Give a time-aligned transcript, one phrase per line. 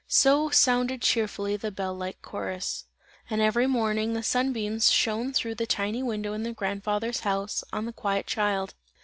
[0.07, 2.85] So sounded cheerfully the bell like chorus.
[3.29, 7.63] And every morning the sun beams shone through the tiny window in the grandfather's house,
[7.71, 8.73] on the quiet child.